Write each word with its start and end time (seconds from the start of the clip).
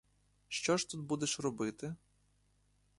Що 0.47 0.77
ж 0.77 0.89
тут 0.89 1.01
будеш 1.01 1.39
робити? 1.39 1.95